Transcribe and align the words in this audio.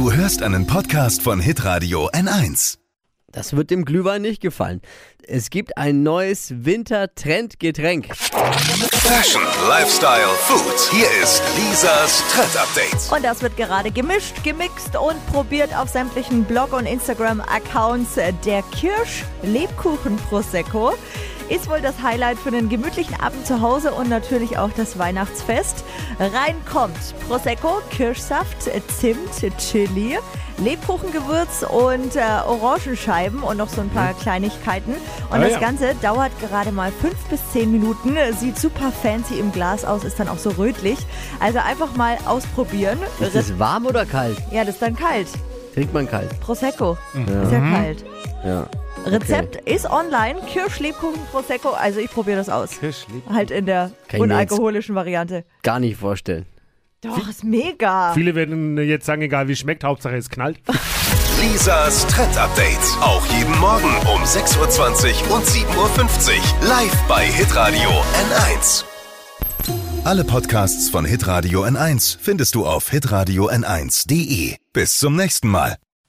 Du 0.00 0.08
hörst 0.10 0.42
einen 0.42 0.66
Podcast 0.66 1.20
von 1.20 1.40
Hitradio 1.40 2.08
N1. 2.08 2.78
Das 3.32 3.54
wird 3.54 3.70
dem 3.70 3.84
Glühwein 3.84 4.22
nicht 4.22 4.40
gefallen. 4.40 4.80
Es 5.24 5.50
gibt 5.50 5.76
ein 5.76 6.02
neues 6.02 6.64
Winter-Trend-Getränk. 6.64 8.16
Fashion, 8.16 9.42
Lifestyle, 9.68 10.30
Food. 10.38 10.90
Hier 10.90 11.04
ist 11.22 11.42
Lisas 11.54 12.24
Trend 12.32 12.56
Update. 12.56 13.12
Und 13.14 13.22
das 13.22 13.42
wird 13.42 13.58
gerade 13.58 13.90
gemischt, 13.90 14.42
gemixt 14.42 14.96
und 14.96 15.22
probiert 15.26 15.76
auf 15.76 15.90
sämtlichen 15.90 16.44
Blog- 16.44 16.72
und 16.72 16.86
Instagram-Accounts. 16.86 18.14
Der 18.46 18.62
Kirsch-Lebkuchen-Prosecco 18.62 20.94
ist 21.50 21.68
wohl 21.68 21.80
das 21.80 22.00
Highlight 22.02 22.38
für 22.38 22.48
einen 22.48 22.68
gemütlichen 22.68 23.20
Abend 23.20 23.46
zu 23.46 23.60
Hause 23.60 23.92
und 23.92 24.08
natürlich 24.08 24.56
auch 24.56 24.70
das 24.76 24.98
Weihnachtsfest. 24.98 25.84
Rein 26.18 26.54
kommt 26.70 26.96
Prosecco, 27.28 27.80
Kirschsaft, 27.90 28.70
Zimt, 28.88 29.18
Chili, 29.58 30.16
Lebkuchengewürz 30.58 31.62
und 31.68 32.16
äh, 32.16 32.20
Orangenscheiben 32.46 33.42
und 33.42 33.56
noch 33.56 33.68
so 33.68 33.80
ein 33.80 33.90
paar 33.90 34.14
Kleinigkeiten. 34.14 34.92
Und 34.92 35.36
Ah, 35.36 35.38
das 35.40 35.52
ja. 35.52 35.58
Ganze 35.58 35.94
dauert 35.96 36.30
gerade 36.40 36.70
mal 36.72 36.92
fünf 37.00 37.16
bis 37.28 37.40
zehn 37.52 37.72
Minuten. 37.72 38.16
Sieht 38.38 38.58
super 38.58 38.92
fancy 39.02 39.38
im 39.38 39.52
Glas 39.52 39.84
aus, 39.84 40.04
ist 40.04 40.20
dann 40.20 40.28
auch 40.28 40.38
so 40.38 40.50
rötlich. 40.50 40.98
Also 41.40 41.58
einfach 41.58 41.94
mal 41.96 42.16
ausprobieren. 42.26 42.98
Ist 43.20 43.34
es 43.34 43.58
warm 43.58 43.86
oder 43.86 44.06
kalt? 44.06 44.36
Ja, 44.50 44.64
das 44.64 44.74
ist 44.74 44.82
dann 44.82 44.96
kalt. 44.96 45.28
Trinkt 45.74 45.94
man 45.94 46.08
kalt. 46.08 46.38
Prosecco. 46.40 46.96
Mhm. 47.14 47.42
Ist 47.42 47.52
ja 47.52 47.60
kalt. 47.60 48.04
Ja. 48.44 48.66
Rezept 49.06 49.56
ist 49.68 49.90
online. 49.90 50.40
Kirschlebkuchen 50.46 51.20
Prosecco. 51.30 51.70
Also 51.70 52.00
ich 52.00 52.10
probiere 52.10 52.36
das 52.36 52.48
aus. 52.48 52.78
Kirschlebkuchen. 52.78 53.34
Halt 53.34 53.50
in 53.50 53.66
der 53.66 53.92
Kann 54.08 54.20
unalkoholischen 54.20 54.94
Variante. 54.94 55.44
Gar 55.62 55.80
nicht 55.80 55.96
vorstellen. 55.96 56.46
Doch, 57.02 57.28
ist 57.28 57.44
mega. 57.44 58.12
Viele 58.12 58.34
werden 58.34 58.76
jetzt 58.76 59.06
sagen, 59.06 59.22
egal 59.22 59.48
wie 59.48 59.52
es 59.52 59.58
schmeckt, 59.58 59.84
Hauptsache 59.84 60.16
es 60.16 60.28
knallt. 60.28 60.58
Lisas 61.40 62.06
Trend 62.08 62.36
Update. 62.36 62.78
Auch 63.00 63.24
jeden 63.26 63.58
Morgen 63.58 63.88
um 64.14 64.22
6.20 64.22 65.28
Uhr 65.28 65.36
und 65.36 65.44
7.50 65.46 65.72
Uhr. 65.78 66.68
Live 66.68 66.94
bei 67.08 67.24
Hitradio 67.24 67.88
N1. 67.88 68.84
Alle 70.04 70.24
Podcasts 70.24 70.90
von 70.90 71.06
Hitradio 71.06 71.64
N1 71.64 72.18
findest 72.20 72.54
du 72.54 72.66
auf 72.66 72.90
hitradio 72.90 73.48
n1.de. 73.48 74.56
Bis 74.74 74.98
zum 74.98 75.16
nächsten 75.16 75.48
Mal. 75.48 75.76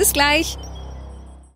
Bis 0.00 0.14
gleich. 0.14 0.56